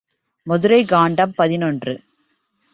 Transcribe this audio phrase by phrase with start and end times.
[0.47, 1.93] மதுரைக் காண்டம் பதினொன்று.